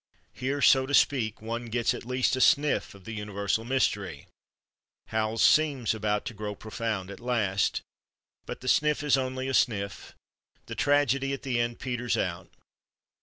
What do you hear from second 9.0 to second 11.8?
is only a sniff. The tragedy, at the end,